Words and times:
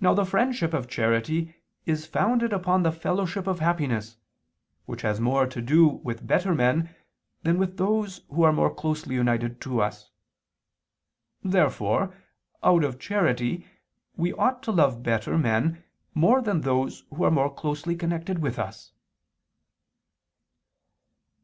Now 0.00 0.14
the 0.14 0.24
friendship 0.24 0.72
of 0.72 0.86
charity 0.86 1.56
is 1.86 2.06
founded 2.06 2.52
upon 2.52 2.84
the 2.84 2.92
fellowship 2.92 3.48
of 3.48 3.58
happiness, 3.58 4.16
which 4.86 5.02
has 5.02 5.18
more 5.18 5.48
to 5.48 5.60
do 5.60 5.88
with 5.88 6.24
better 6.24 6.54
men 6.54 6.94
than 7.42 7.58
with 7.58 7.76
those 7.76 8.18
who 8.28 8.44
are 8.44 8.52
more 8.52 8.72
closely 8.72 9.16
united 9.16 9.60
to 9.62 9.80
us. 9.82 10.12
Therefore, 11.42 12.14
out 12.62 12.84
of 12.84 13.00
charity, 13.00 13.66
we 14.16 14.32
ought 14.34 14.62
to 14.62 14.70
love 14.70 15.02
better 15.02 15.36
men 15.36 15.82
more 16.14 16.40
than 16.40 16.60
those 16.60 17.02
who 17.10 17.24
are 17.24 17.30
more 17.32 17.52
closely 17.52 17.96
connected 17.96 18.38
with 18.38 18.56
us. 18.56 18.92